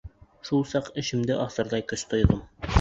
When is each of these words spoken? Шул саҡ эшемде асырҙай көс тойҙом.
Шул 0.49 0.65
саҡ 0.71 0.89
эшемде 1.03 1.37
асырҙай 1.45 1.87
көс 1.93 2.09
тойҙом. 2.15 2.45